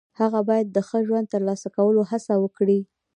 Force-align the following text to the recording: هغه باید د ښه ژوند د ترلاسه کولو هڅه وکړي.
هغه 0.19 0.39
باید 0.49 0.67
د 0.71 0.77
ښه 0.87 0.99
ژوند 1.07 1.25
د 1.27 1.31
ترلاسه 1.33 1.67
کولو 1.75 2.01
هڅه 2.11 2.33
وکړي. 2.43 2.79